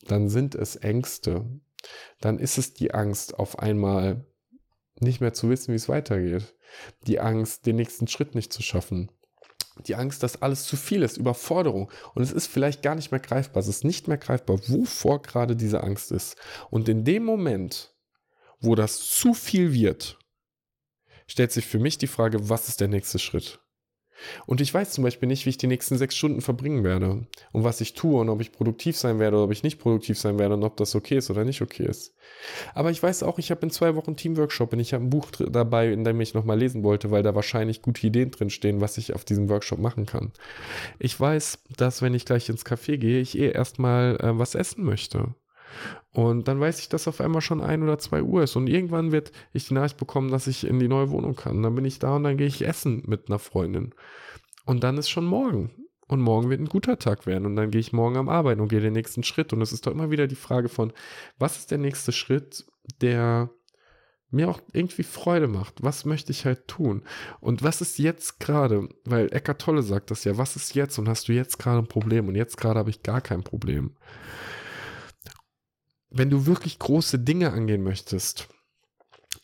dann 0.06 0.28
sind 0.28 0.54
es 0.54 0.76
Ängste. 0.76 1.44
Dann 2.20 2.38
ist 2.38 2.58
es 2.58 2.74
die 2.74 2.94
Angst, 2.94 3.38
auf 3.38 3.58
einmal 3.58 4.24
nicht 5.00 5.20
mehr 5.20 5.32
zu 5.32 5.50
wissen, 5.50 5.72
wie 5.72 5.76
es 5.76 5.88
weitergeht. 5.88 6.54
Die 7.06 7.20
Angst, 7.20 7.66
den 7.66 7.76
nächsten 7.76 8.08
Schritt 8.08 8.34
nicht 8.34 8.52
zu 8.52 8.62
schaffen 8.62 9.10
die 9.86 9.94
Angst, 9.94 10.22
dass 10.22 10.42
alles 10.42 10.64
zu 10.64 10.76
viel 10.76 11.02
ist, 11.02 11.16
Überforderung. 11.16 11.90
Und 12.14 12.22
es 12.22 12.32
ist 12.32 12.46
vielleicht 12.46 12.82
gar 12.82 12.94
nicht 12.94 13.10
mehr 13.10 13.20
greifbar. 13.20 13.60
Es 13.60 13.68
ist 13.68 13.84
nicht 13.84 14.08
mehr 14.08 14.18
greifbar, 14.18 14.58
wovor 14.68 15.22
gerade 15.22 15.56
diese 15.56 15.82
Angst 15.82 16.12
ist. 16.12 16.36
Und 16.70 16.88
in 16.88 17.04
dem 17.04 17.24
Moment, 17.24 17.94
wo 18.60 18.74
das 18.74 18.98
zu 18.98 19.34
viel 19.34 19.72
wird, 19.72 20.18
stellt 21.26 21.52
sich 21.52 21.66
für 21.66 21.78
mich 21.78 21.98
die 21.98 22.06
Frage, 22.06 22.48
was 22.48 22.68
ist 22.68 22.80
der 22.80 22.88
nächste 22.88 23.18
Schritt? 23.18 23.60
Und 24.46 24.60
ich 24.60 24.72
weiß 24.72 24.92
zum 24.92 25.04
Beispiel 25.04 25.28
nicht, 25.28 25.46
wie 25.46 25.50
ich 25.50 25.58
die 25.58 25.66
nächsten 25.66 25.98
sechs 25.98 26.16
Stunden 26.16 26.40
verbringen 26.40 26.84
werde 26.84 27.26
und 27.52 27.64
was 27.64 27.80
ich 27.80 27.94
tue 27.94 28.20
und 28.20 28.28
ob 28.28 28.40
ich 28.40 28.52
produktiv 28.52 28.96
sein 28.96 29.18
werde 29.18 29.36
oder 29.36 29.44
ob 29.44 29.52
ich 29.52 29.62
nicht 29.62 29.78
produktiv 29.78 30.18
sein 30.18 30.38
werde 30.38 30.54
und 30.54 30.64
ob 30.64 30.76
das 30.76 30.94
okay 30.94 31.16
ist 31.16 31.30
oder 31.30 31.44
nicht 31.44 31.62
okay 31.62 31.84
ist. 31.84 32.14
Aber 32.74 32.90
ich 32.90 33.02
weiß 33.02 33.22
auch, 33.22 33.38
ich 33.38 33.50
habe 33.50 33.62
in 33.62 33.70
zwei 33.70 33.94
Wochen 33.96 34.16
Teamworkshop 34.16 34.72
und 34.72 34.80
ich 34.80 34.94
habe 34.94 35.04
ein 35.04 35.10
Buch 35.10 35.30
dabei, 35.30 35.92
in 35.92 36.04
dem 36.04 36.20
ich 36.20 36.34
nochmal 36.34 36.58
lesen 36.58 36.82
wollte, 36.82 37.10
weil 37.10 37.22
da 37.22 37.34
wahrscheinlich 37.34 37.82
gute 37.82 38.06
Ideen 38.06 38.30
drinstehen, 38.30 38.80
was 38.80 38.98
ich 38.98 39.14
auf 39.14 39.24
diesem 39.24 39.48
Workshop 39.48 39.78
machen 39.78 40.06
kann. 40.06 40.32
Ich 40.98 41.18
weiß, 41.18 41.58
dass 41.76 42.02
wenn 42.02 42.14
ich 42.14 42.24
gleich 42.24 42.48
ins 42.48 42.64
Café 42.64 42.96
gehe, 42.96 43.20
ich 43.20 43.38
eh 43.38 43.50
erstmal 43.50 44.16
äh, 44.20 44.38
was 44.38 44.54
essen 44.54 44.84
möchte. 44.84 45.34
Und 46.12 46.48
dann 46.48 46.60
weiß 46.60 46.80
ich, 46.80 46.88
dass 46.88 47.08
auf 47.08 47.20
einmal 47.20 47.40
schon 47.40 47.60
ein 47.60 47.82
oder 47.82 47.98
zwei 47.98 48.22
Uhr 48.22 48.42
ist. 48.42 48.56
Und 48.56 48.66
irgendwann 48.66 49.12
wird 49.12 49.32
ich 49.52 49.68
die 49.68 49.74
Nachricht 49.74 49.96
bekommen, 49.96 50.30
dass 50.30 50.46
ich 50.46 50.66
in 50.66 50.78
die 50.78 50.88
neue 50.88 51.10
Wohnung 51.10 51.36
kann. 51.36 51.62
Dann 51.62 51.74
bin 51.74 51.84
ich 51.84 51.98
da 51.98 52.16
und 52.16 52.24
dann 52.24 52.36
gehe 52.36 52.46
ich 52.46 52.66
essen 52.66 53.02
mit 53.06 53.28
einer 53.28 53.38
Freundin. 53.38 53.94
Und 54.64 54.84
dann 54.84 54.98
ist 54.98 55.08
schon 55.08 55.24
morgen. 55.24 55.70
Und 56.06 56.20
morgen 56.20 56.50
wird 56.50 56.60
ein 56.60 56.68
guter 56.68 56.98
Tag 56.98 57.26
werden. 57.26 57.46
Und 57.46 57.56
dann 57.56 57.70
gehe 57.70 57.80
ich 57.80 57.92
morgen 57.92 58.16
am 58.16 58.28
Arbeiten 58.28 58.60
und 58.60 58.68
gehe 58.68 58.80
den 58.80 58.92
nächsten 58.92 59.22
Schritt. 59.22 59.52
Und 59.52 59.62
es 59.62 59.72
ist 59.72 59.86
doch 59.86 59.92
immer 59.92 60.10
wieder 60.10 60.26
die 60.26 60.34
Frage 60.34 60.68
von, 60.68 60.92
was 61.38 61.58
ist 61.58 61.70
der 61.70 61.78
nächste 61.78 62.12
Schritt, 62.12 62.66
der 63.00 63.50
mir 64.32 64.48
auch 64.48 64.60
irgendwie 64.72 65.02
Freude 65.02 65.46
macht. 65.46 65.82
Was 65.82 66.04
möchte 66.04 66.32
ich 66.32 66.44
halt 66.44 66.66
tun? 66.66 67.02
Und 67.40 67.62
was 67.62 67.80
ist 67.80 67.98
jetzt 67.98 68.40
gerade? 68.40 68.88
Weil 69.04 69.32
Eckart 69.32 69.60
Tolle 69.60 69.82
sagt 69.82 70.10
das 70.10 70.24
ja, 70.24 70.38
was 70.38 70.56
ist 70.56 70.74
jetzt? 70.74 70.98
Und 70.98 71.08
hast 71.08 71.28
du 71.28 71.32
jetzt 71.32 71.58
gerade 71.58 71.78
ein 71.78 71.86
Problem? 71.86 72.28
Und 72.28 72.34
jetzt 72.34 72.56
gerade 72.56 72.78
habe 72.78 72.90
ich 72.90 73.02
gar 73.02 73.20
kein 73.20 73.42
Problem. 73.42 73.92
Wenn 76.14 76.30
du 76.30 76.46
wirklich 76.46 76.78
große 76.78 77.18
Dinge 77.18 77.52
angehen 77.52 77.82
möchtest 77.82 78.48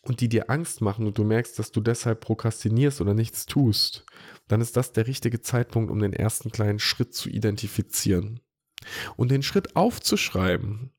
und 0.03 0.21
die 0.21 0.29
dir 0.29 0.51
Angst 0.51 0.81
machen 0.81 1.07
und 1.07 1.17
du 1.17 1.25
merkst, 1.25 1.59
dass 1.59 1.73
du 1.73 1.81
deshalb 1.81 2.21
prokrastinierst 2.21 3.01
oder 3.01 3.15
nichts 3.15 3.47
tust, 3.47 4.05
dann 4.49 4.61
ist 4.61 4.77
das 4.77 4.93
der 4.93 5.07
richtige 5.07 5.41
Zeitpunkt, 5.41 5.91
um 5.91 5.99
den 5.99 6.13
ersten 6.13 6.51
kleinen 6.51 6.79
Schritt 6.79 7.15
zu 7.15 7.31
identifizieren. 7.31 8.41
Und 9.17 9.31
den 9.31 9.43
Schritt 9.43 9.77
aufzuschreiben, 9.77 10.93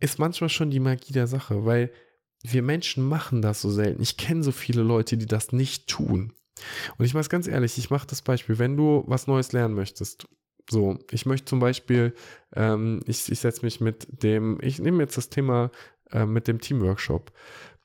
ist 0.00 0.18
manchmal 0.18 0.50
schon 0.50 0.70
die 0.70 0.80
Magie 0.80 1.12
der 1.12 1.26
Sache, 1.26 1.64
weil 1.64 1.92
wir 2.42 2.62
Menschen 2.62 3.04
machen 3.04 3.42
das 3.42 3.60
so 3.60 3.70
selten. 3.70 4.02
Ich 4.02 4.16
kenne 4.16 4.42
so 4.42 4.50
viele 4.50 4.82
Leute, 4.82 5.16
die 5.16 5.26
das 5.26 5.52
nicht 5.52 5.88
tun. 5.88 6.32
Und 6.98 7.04
ich 7.04 7.14
mache 7.14 7.22
es 7.22 7.30
ganz 7.30 7.46
ehrlich, 7.46 7.78
ich 7.78 7.90
mache 7.90 8.06
das 8.06 8.22
Beispiel, 8.22 8.58
wenn 8.58 8.76
du 8.76 9.04
was 9.06 9.26
Neues 9.26 9.52
lernen 9.52 9.74
möchtest. 9.74 10.26
So, 10.72 10.98
ich 11.10 11.26
möchte 11.26 11.44
zum 11.44 11.60
Beispiel, 11.60 12.14
ähm, 12.56 13.00
ich, 13.06 13.30
ich 13.30 13.40
setze 13.40 13.62
mich 13.62 13.82
mit 13.82 14.22
dem, 14.22 14.58
ich 14.62 14.78
nehme 14.78 15.02
jetzt 15.02 15.18
das 15.18 15.28
Thema 15.28 15.70
äh, 16.10 16.24
mit 16.24 16.48
dem 16.48 16.62
Teamworkshop 16.62 17.30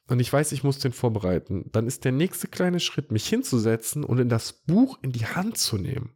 und 0.07 0.21
ich 0.21 0.31
weiß, 0.31 0.53
ich 0.53 0.63
muss 0.63 0.79
den 0.79 0.93
vorbereiten. 0.93 1.65
Dann 1.73 1.85
ist 1.85 2.05
der 2.05 2.13
nächste 2.13 2.47
kleine 2.47 2.79
Schritt, 2.79 3.11
mich 3.11 3.27
hinzusetzen 3.27 4.05
und 4.05 4.19
in 4.19 4.29
das 4.29 4.53
Buch 4.53 4.99
in 5.01 5.11
die 5.11 5.25
Hand 5.25 5.57
zu 5.57 5.77
nehmen. 5.77 6.11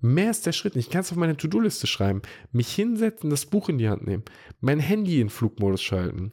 Mehr 0.00 0.32
ist 0.32 0.46
der 0.46 0.52
Schritt 0.52 0.74
nicht. 0.74 0.88
Ich 0.88 0.92
kann 0.92 1.02
es 1.02 1.12
auf 1.12 1.16
meine 1.16 1.36
To-Do-Liste 1.36 1.86
schreiben. 1.86 2.22
Mich 2.50 2.74
hinsetzen, 2.74 3.30
das 3.30 3.46
Buch 3.46 3.68
in 3.68 3.78
die 3.78 3.88
Hand 3.88 4.04
nehmen. 4.04 4.24
Mein 4.60 4.80
Handy 4.80 5.20
in 5.20 5.30
Flugmodus 5.30 5.80
schalten. 5.80 6.32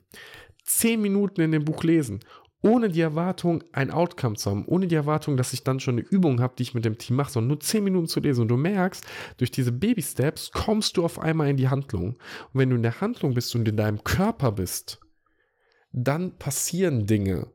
Zehn 0.64 1.04
Minuten 1.04 1.42
in 1.42 1.52
dem 1.52 1.66
Buch 1.66 1.84
lesen. 1.84 2.22
Ohne 2.64 2.90
die 2.90 3.02
Erwartung, 3.02 3.64
ein 3.72 3.90
Outcome 3.90 4.36
zu 4.36 4.52
haben. 4.52 4.66
Ohne 4.66 4.88
die 4.88 4.96
Erwartung, 4.96 5.36
dass 5.36 5.54
ich 5.54 5.64
dann 5.64 5.80
schon 5.80 5.96
eine 5.96 6.08
Übung 6.08 6.42
habe, 6.42 6.54
die 6.58 6.64
ich 6.64 6.76
mit 6.76 6.86
dem 6.86 6.98
Team 6.98 7.16
mache, 7.16 7.32
sondern 7.32 7.50
nur 7.50 7.60
zehn 7.60 7.84
Minuten 7.84 8.08
zu 8.08 8.20
lesen. 8.20 8.42
Und 8.42 8.50
du 8.50 8.58
merkst, 8.58 9.06
durch 9.38 9.50
diese 9.50 9.72
Baby-Steps 9.72 10.52
kommst 10.52 10.98
du 10.98 11.04
auf 11.04 11.20
einmal 11.20 11.50
in 11.50 11.58
die 11.58 11.70
Handlung. 11.70 12.10
Und 12.10 12.20
wenn 12.54 12.70
du 12.70 12.76
in 12.76 12.84
der 12.84 13.02
Handlung 13.02 13.34
bist 13.34 13.56
und 13.56 13.68
in 13.68 13.78
deinem 13.78 14.04
Körper 14.04 14.52
bist, 14.52 15.00
dann 15.92 16.38
passieren 16.38 17.08
Dinge. 17.08 17.48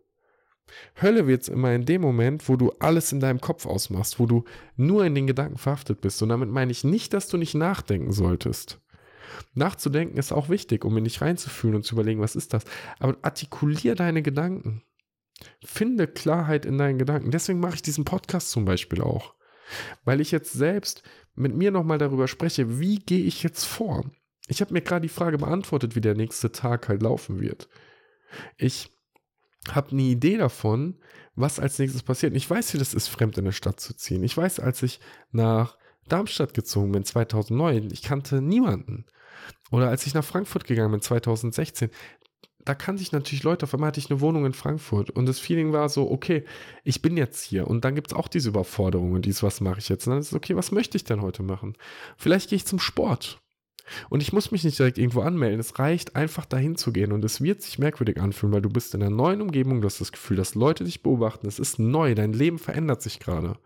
Hölle 1.01 1.29
wird 1.29 1.43
es 1.43 1.49
immer 1.49 1.73
in 1.73 1.85
dem 1.85 2.01
Moment, 2.01 2.49
wo 2.49 2.57
du 2.57 2.73
alles 2.81 3.13
in 3.13 3.21
deinem 3.21 3.41
Kopf 3.41 3.67
ausmachst, 3.67 4.19
wo 4.19 4.27
du 4.27 4.45
nur 4.77 5.05
in 5.05 5.15
den 5.15 5.29
Gedanken 5.29 5.59
verhaftet 5.59 6.01
bist. 6.01 6.21
Und 6.23 6.31
damit 6.31 6.51
meine 6.51 6.73
ich 6.73 6.83
nicht, 6.83 7.13
dass 7.13 7.29
du 7.29 7.37
nicht 7.37 7.55
nachdenken 7.55 8.13
solltest. 8.13 8.81
Nachzudenken 9.55 10.19
ist 10.19 10.33
auch 10.33 10.49
wichtig, 10.49 10.85
um 10.85 10.97
in 10.97 11.05
dich 11.05 11.21
reinzufühlen 11.21 11.77
und 11.77 11.83
zu 11.85 11.95
überlegen, 11.95 12.21
was 12.21 12.37
ist 12.37 12.53
das. 12.53 12.65
Aber 12.99 13.17
artikulier 13.23 13.95
deine 13.95 14.23
Gedanken. 14.23 14.83
Finde 15.65 16.07
Klarheit 16.07 16.65
in 16.65 16.79
deinen 16.79 16.99
Gedanken. 16.99 17.31
Deswegen 17.31 17.61
mache 17.61 17.75
ich 17.75 17.83
diesen 17.83 18.05
Podcast 18.05 18.51
zum 18.51 18.65
Beispiel 18.65 19.03
auch. 19.03 19.35
Weil 20.05 20.21
ich 20.21 20.31
jetzt 20.31 20.53
selbst 20.53 21.03
mit 21.35 21.55
mir 21.55 21.71
nochmal 21.71 21.99
darüber 21.99 22.29
spreche, 22.29 22.79
wie 22.81 22.97
gehe 22.97 23.25
ich 23.25 23.43
jetzt 23.43 23.65
vor? 23.65 24.05
Ich 24.49 24.61
habe 24.61 24.73
mir 24.73 24.81
gerade 24.81 25.03
die 25.03 25.13
Frage 25.13 25.39
beantwortet, 25.39 25.97
wie 25.97 26.01
der 26.01 26.15
nächste 26.15 26.53
Tag 26.53 26.89
halt 26.89 27.03
laufen 27.03 27.41
wird. 27.41 27.69
Ich 28.57 28.93
habe 29.71 29.91
eine 29.91 30.03
Idee 30.03 30.37
davon, 30.37 30.99
was 31.35 31.59
als 31.59 31.79
nächstes 31.79 32.03
passiert. 32.03 32.35
ich 32.35 32.49
weiß, 32.49 32.73
wie 32.75 32.79
das 32.79 32.95
ist, 32.95 33.09
fremd 33.09 33.37
in 33.37 33.45
eine 33.45 33.53
Stadt 33.53 33.81
zu 33.81 33.95
ziehen. 33.95 34.23
Ich 34.23 34.37
weiß, 34.37 34.61
als 34.61 34.83
ich 34.83 35.01
nach 35.33 35.77
Darmstadt 36.09 36.55
gezogen 36.55 36.93
bin 36.93 37.05
2009, 37.05 37.91
ich 37.93 38.03
kannte 38.03 38.41
niemanden. 38.41 39.07
Oder 39.71 39.89
als 39.89 40.07
ich 40.07 40.15
nach 40.15 40.25
Frankfurt 40.25 40.65
gegangen 40.65 40.93
bin 40.93 41.01
2016, 41.01 41.91
da 42.67 42.75
kannte 42.75 43.03
ich 43.03 43.13
natürlich 43.13 43.45
Leute, 43.45 43.65
auf 43.65 43.73
einmal 43.73 43.89
hatte 43.89 44.01
ich 44.01 44.11
eine 44.11 44.21
Wohnung 44.21 44.45
in 44.45 44.53
Frankfurt 44.53 45.11
und 45.11 45.27
das 45.27 45.39
Feeling 45.39 45.73
war 45.73 45.89
so, 45.89 46.11
okay, 46.11 46.45
ich 46.85 47.01
bin 47.01 47.17
jetzt 47.17 47.43
hier 47.43 47.69
und 47.69 47.85
dann 47.85 47.95
gibt 47.95 48.09
es 48.09 48.17
auch 48.17 48.29
diese 48.29 48.49
Überforderung 48.49 49.13
und 49.13 49.25
dies, 49.25 49.43
was 49.43 49.61
mache 49.61 49.79
ich 49.79 49.89
jetzt? 49.89 50.07
Und 50.07 50.13
dann 50.13 50.21
ist 50.21 50.29
es, 50.29 50.35
okay, 50.35 50.57
was 50.57 50.73
möchte 50.73 50.97
ich 50.97 51.05
denn 51.05 51.23
heute 51.23 51.45
machen? 51.45 51.75
Vielleicht 52.17 52.51
gehe 52.51 52.57
ich 52.57 52.67
zum 52.67 52.81
Sport. 52.81 53.41
Und 54.11 54.21
ich 54.21 54.33
muss 54.33 54.51
mich 54.51 54.65
nicht 54.65 54.79
direkt 54.81 54.99
irgendwo 54.99 55.21
anmelden. 55.21 55.61
Es 55.61 55.79
reicht 55.79 56.17
einfach 56.17 56.45
dahin 56.45 56.75
zu 56.75 56.93
gehen. 56.93 57.13
Und 57.13 57.25
es 57.25 57.41
wird 57.41 57.63
sich 57.63 57.79
merkwürdig 57.79 58.21
anfühlen, 58.21 58.53
weil 58.53 58.63
du 58.63 58.69
bist 58.69 58.95
in 58.95 59.03
einer 59.03 59.15
neuen 59.15 59.41
Umgebung, 59.41 59.81
du 59.81 59.87
hast 59.87 60.01
das 60.01 60.11
Gefühl, 60.11 60.37
dass 60.37 60.57
Leute 60.57 60.83
dich 60.83 61.05
beobachten. 61.05 61.47
Es 61.47 61.61
ist 61.61 61.79
neu, 61.79 62.17
dein 62.17 62.33
Leben 62.33 62.59
verändert 62.59 63.01
sich 63.01 63.21
gerade. 63.21 63.57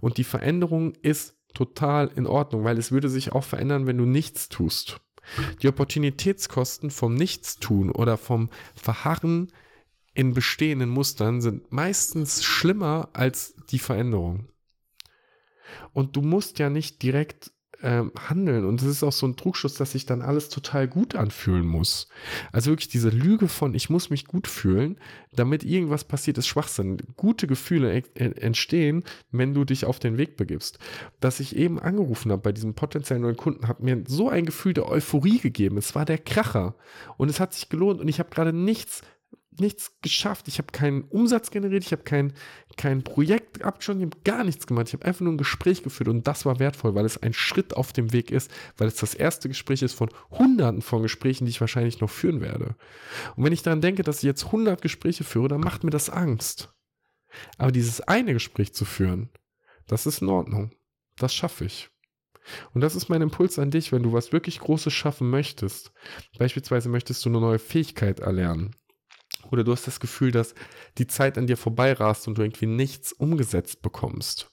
Und 0.00 0.18
die 0.18 0.24
Veränderung 0.24 0.92
ist 1.02 1.36
total 1.52 2.12
in 2.14 2.28
Ordnung, 2.28 2.62
weil 2.62 2.78
es 2.78 2.92
würde 2.92 3.08
sich 3.08 3.32
auch 3.32 3.42
verändern, 3.42 3.88
wenn 3.88 3.98
du 3.98 4.04
nichts 4.04 4.48
tust. 4.48 5.00
Die 5.62 5.68
Opportunitätskosten 5.68 6.90
vom 6.90 7.14
Nichtstun 7.14 7.90
oder 7.90 8.16
vom 8.16 8.50
Verharren 8.74 9.52
in 10.14 10.34
bestehenden 10.34 10.90
Mustern 10.90 11.40
sind 11.40 11.72
meistens 11.72 12.42
schlimmer 12.42 13.08
als 13.12 13.54
die 13.70 13.78
Veränderung. 13.78 14.48
Und 15.92 16.16
du 16.16 16.22
musst 16.22 16.58
ja 16.58 16.68
nicht 16.68 17.02
direkt 17.02 17.52
ähm, 17.82 18.12
handeln. 18.28 18.64
Und 18.64 18.82
es 18.82 18.88
ist 18.88 19.02
auch 19.02 19.12
so 19.12 19.26
ein 19.26 19.36
Trugschluss, 19.36 19.74
dass 19.74 19.92
sich 19.92 20.06
dann 20.06 20.22
alles 20.22 20.48
total 20.48 20.88
gut 20.88 21.14
anfühlen 21.14 21.66
muss. 21.66 22.08
Also 22.52 22.70
wirklich 22.70 22.88
diese 22.88 23.10
Lüge 23.10 23.48
von, 23.48 23.74
ich 23.74 23.90
muss 23.90 24.10
mich 24.10 24.26
gut 24.26 24.46
fühlen, 24.46 24.98
damit 25.32 25.64
irgendwas 25.64 26.04
passiert, 26.04 26.38
ist 26.38 26.46
Schwachsinn. 26.46 26.98
Gute 27.16 27.46
Gefühle 27.46 28.02
entstehen, 28.14 29.04
wenn 29.30 29.54
du 29.54 29.64
dich 29.64 29.84
auf 29.84 29.98
den 29.98 30.18
Weg 30.18 30.36
begibst. 30.36 30.78
Dass 31.20 31.40
ich 31.40 31.56
eben 31.56 31.78
angerufen 31.78 32.32
habe 32.32 32.42
bei 32.42 32.52
diesem 32.52 32.74
potenziellen 32.74 33.22
neuen 33.22 33.36
Kunden, 33.36 33.68
hat 33.68 33.80
mir 33.80 34.02
so 34.06 34.28
ein 34.28 34.46
Gefühl 34.46 34.74
der 34.74 34.88
Euphorie 34.88 35.38
gegeben. 35.38 35.76
Es 35.76 35.94
war 35.94 36.04
der 36.04 36.18
Kracher. 36.18 36.74
Und 37.16 37.28
es 37.28 37.40
hat 37.40 37.54
sich 37.54 37.68
gelohnt 37.68 38.00
und 38.00 38.08
ich 38.08 38.18
habe 38.18 38.30
gerade 38.30 38.52
nichts 38.52 39.02
nichts 39.58 39.92
geschafft. 40.02 40.48
Ich 40.48 40.58
habe 40.58 40.70
keinen 40.72 41.02
Umsatz 41.02 41.50
generiert, 41.50 41.84
ich 41.84 41.92
habe 41.92 42.02
kein, 42.02 42.32
kein 42.76 43.02
Projekt 43.02 43.62
abgeschossen, 43.62 44.00
ich 44.00 44.06
habe 44.06 44.22
gar 44.24 44.44
nichts 44.44 44.66
gemacht. 44.66 44.88
Ich 44.88 44.94
habe 44.94 45.04
einfach 45.04 45.22
nur 45.22 45.32
ein 45.32 45.38
Gespräch 45.38 45.82
geführt 45.82 46.08
und 46.08 46.26
das 46.26 46.46
war 46.46 46.58
wertvoll, 46.58 46.94
weil 46.94 47.04
es 47.04 47.22
ein 47.22 47.32
Schritt 47.32 47.74
auf 47.74 47.92
dem 47.92 48.12
Weg 48.12 48.30
ist, 48.30 48.50
weil 48.76 48.88
es 48.88 48.96
das 48.96 49.14
erste 49.14 49.48
Gespräch 49.48 49.82
ist 49.82 49.94
von 49.94 50.10
hunderten 50.30 50.82
von 50.82 51.02
Gesprächen, 51.02 51.44
die 51.44 51.50
ich 51.50 51.60
wahrscheinlich 51.60 52.00
noch 52.00 52.10
führen 52.10 52.40
werde. 52.40 52.76
Und 53.36 53.44
wenn 53.44 53.52
ich 53.52 53.62
daran 53.62 53.80
denke, 53.80 54.02
dass 54.02 54.18
ich 54.18 54.24
jetzt 54.24 54.46
100 54.46 54.80
Gespräche 54.80 55.24
führe, 55.24 55.48
dann 55.48 55.60
macht 55.60 55.84
mir 55.84 55.90
das 55.90 56.10
Angst. 56.10 56.72
Aber 57.58 57.72
dieses 57.72 58.00
eine 58.00 58.32
Gespräch 58.32 58.74
zu 58.74 58.84
führen, 58.84 59.30
das 59.86 60.06
ist 60.06 60.22
in 60.22 60.28
Ordnung. 60.28 60.72
Das 61.16 61.34
schaffe 61.34 61.64
ich. 61.64 61.90
Und 62.72 62.80
das 62.80 62.96
ist 62.96 63.08
mein 63.08 63.22
Impuls 63.22 63.58
an 63.58 63.70
dich, 63.70 63.92
wenn 63.92 64.02
du 64.02 64.12
was 64.12 64.32
wirklich 64.32 64.60
Großes 64.60 64.92
schaffen 64.92 65.28
möchtest. 65.30 65.92
Beispielsweise 66.38 66.88
möchtest 66.88 67.24
du 67.24 67.28
eine 67.28 67.40
neue 67.40 67.58
Fähigkeit 67.58 68.20
erlernen 68.20 68.74
oder 69.50 69.64
du 69.64 69.72
hast 69.72 69.86
das 69.86 70.00
Gefühl, 70.00 70.30
dass 70.30 70.54
die 70.98 71.06
Zeit 71.06 71.38
an 71.38 71.46
dir 71.46 71.56
vorbeirast 71.56 72.28
und 72.28 72.38
du 72.38 72.42
irgendwie 72.42 72.66
nichts 72.66 73.12
umgesetzt 73.12 73.82
bekommst, 73.82 74.50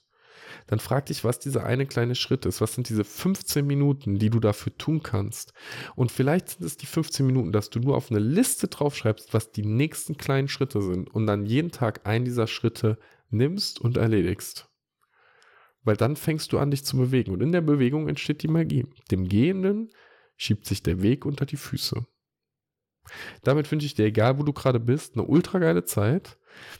dann 0.66 0.78
frag 0.78 1.06
dich, 1.06 1.24
was 1.24 1.38
dieser 1.38 1.64
eine 1.64 1.86
kleine 1.86 2.14
Schritt 2.14 2.46
ist. 2.46 2.60
Was 2.60 2.74
sind 2.74 2.88
diese 2.88 3.04
15 3.04 3.66
Minuten, 3.66 4.18
die 4.18 4.30
du 4.30 4.40
dafür 4.40 4.76
tun 4.76 5.02
kannst? 5.02 5.52
Und 5.96 6.12
vielleicht 6.12 6.50
sind 6.50 6.64
es 6.64 6.76
die 6.76 6.86
15 6.86 7.26
Minuten, 7.26 7.52
dass 7.52 7.70
du 7.70 7.80
nur 7.80 7.96
auf 7.96 8.10
eine 8.10 8.20
Liste 8.20 8.68
draufschreibst, 8.68 9.34
was 9.34 9.50
die 9.50 9.64
nächsten 9.64 10.16
kleinen 10.16 10.48
Schritte 10.48 10.82
sind 10.82 11.08
und 11.10 11.26
dann 11.26 11.46
jeden 11.46 11.70
Tag 11.70 12.06
einen 12.06 12.24
dieser 12.24 12.46
Schritte 12.46 12.98
nimmst 13.30 13.80
und 13.80 13.96
erledigst. 13.96 14.68
Weil 15.84 15.96
dann 15.96 16.16
fängst 16.16 16.52
du 16.52 16.58
an, 16.58 16.70
dich 16.70 16.84
zu 16.84 16.96
bewegen. 16.96 17.32
Und 17.32 17.42
in 17.42 17.52
der 17.52 17.62
Bewegung 17.62 18.08
entsteht 18.08 18.42
die 18.42 18.48
Magie. 18.48 18.86
Dem 19.10 19.28
Gehenden 19.28 19.90
schiebt 20.36 20.66
sich 20.66 20.82
der 20.82 21.02
Weg 21.02 21.24
unter 21.24 21.46
die 21.46 21.56
Füße. 21.56 22.04
Damit 23.42 23.70
wünsche 23.70 23.86
ich 23.86 23.94
dir, 23.94 24.06
egal 24.06 24.38
wo 24.38 24.42
du 24.42 24.52
gerade 24.52 24.80
bist, 24.80 25.14
eine 25.14 25.24
ultra 25.24 25.58
geile 25.58 25.84
Zeit. 25.84 26.38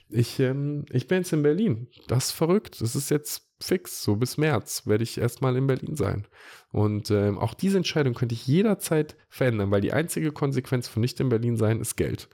Ich, 0.08 0.40
ähm, 0.40 0.84
ich 0.90 1.06
bin 1.06 1.18
jetzt 1.18 1.32
in 1.32 1.42
Berlin. 1.42 1.88
Das 2.08 2.26
ist 2.26 2.32
verrückt. 2.32 2.80
Das 2.80 2.96
ist 2.96 3.10
jetzt 3.10 3.48
fix. 3.60 4.02
So 4.02 4.16
bis 4.16 4.36
März 4.36 4.86
werde 4.86 5.04
ich 5.04 5.18
erstmal 5.18 5.56
in 5.56 5.66
Berlin 5.66 5.96
sein. 5.96 6.26
Und 6.72 7.10
ähm, 7.10 7.38
auch 7.38 7.54
diese 7.54 7.76
Entscheidung 7.76 8.14
könnte 8.14 8.34
ich 8.34 8.46
jederzeit 8.46 9.16
verändern, 9.28 9.70
weil 9.70 9.80
die 9.80 9.92
einzige 9.92 10.32
Konsequenz 10.32 10.88
von 10.88 11.00
nicht 11.00 11.20
in 11.20 11.28
Berlin 11.28 11.56
sein 11.56 11.80
ist 11.80 11.96
Geld 11.96 12.28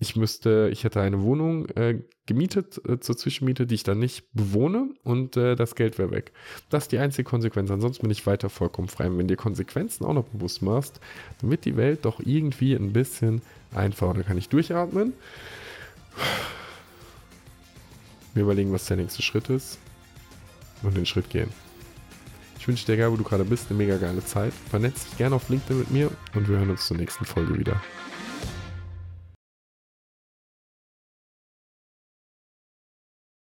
ich 0.00 0.16
müsste, 0.16 0.70
ich 0.72 0.82
hätte 0.82 1.02
eine 1.02 1.22
Wohnung 1.22 1.68
äh, 1.76 1.98
gemietet 2.24 2.80
äh, 2.88 2.98
zur 3.00 3.18
Zwischenmiete, 3.18 3.66
die 3.66 3.74
ich 3.74 3.82
dann 3.82 3.98
nicht 3.98 4.24
bewohne 4.32 4.88
und 5.04 5.36
äh, 5.36 5.56
das 5.56 5.74
Geld 5.74 5.98
wäre 5.98 6.10
weg. 6.10 6.32
Das 6.70 6.84
ist 6.84 6.92
die 6.92 6.98
einzige 6.98 7.24
Konsequenz. 7.28 7.70
Ansonsten 7.70 8.02
bin 8.02 8.10
ich 8.10 8.26
weiter 8.26 8.48
vollkommen 8.48 8.88
frei. 8.88 9.08
Und 9.08 9.18
wenn 9.18 9.28
dir 9.28 9.36
Konsequenzen 9.36 10.06
auch 10.06 10.14
noch 10.14 10.24
bewusst 10.24 10.62
machst, 10.62 11.00
dann 11.40 11.50
wird 11.50 11.66
die 11.66 11.76
Welt 11.76 12.06
doch 12.06 12.18
irgendwie 12.18 12.74
ein 12.74 12.94
bisschen 12.94 13.42
einfacher. 13.74 14.14
Da 14.14 14.22
kann 14.22 14.38
ich 14.38 14.48
durchatmen. 14.48 15.12
Mir 18.34 18.42
überlegen, 18.42 18.72
was 18.72 18.86
der 18.86 18.96
nächste 18.96 19.20
Schritt 19.20 19.50
ist 19.50 19.78
und 20.82 20.96
den 20.96 21.04
Schritt 21.04 21.28
gehen. 21.28 21.50
Ich 22.58 22.66
wünsche 22.66 22.86
dir, 22.86 22.94
egal 22.94 23.12
wo 23.12 23.16
du 23.16 23.24
gerade 23.24 23.44
bist, 23.44 23.66
eine 23.68 23.76
mega 23.76 23.98
geile 23.98 24.24
Zeit. 24.24 24.54
Vernetz 24.70 25.04
dich 25.04 25.18
gerne 25.18 25.36
auf 25.36 25.50
LinkedIn 25.50 25.78
mit 25.78 25.90
mir 25.90 26.10
und 26.34 26.48
wir 26.48 26.56
hören 26.56 26.70
uns 26.70 26.86
zur 26.86 26.96
nächsten 26.96 27.26
Folge 27.26 27.58
wieder. 27.58 27.82